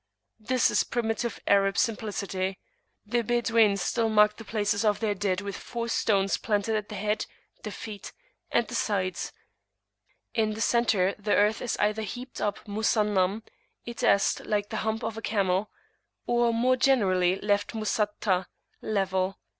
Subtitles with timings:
[0.39, 2.57] This is primitive Arab simplicity.
[3.05, 6.95] The Badawin still mark the places of their dead with four stones planted at the
[6.95, 7.27] head,
[7.61, 8.11] the feet,
[8.51, 9.31] and the sides;
[10.33, 13.43] in the centre the earth is either heaped up Musannam
[13.85, 13.93] (i.e.
[14.43, 15.69] like the hump of a camel),
[16.25, 18.47] or more generally left Musattah
[18.81, 19.37] (level).